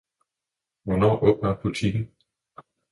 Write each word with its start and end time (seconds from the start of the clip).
Hvornår 0.83 1.23
åbner 1.23 1.55
butikken? 1.63 2.11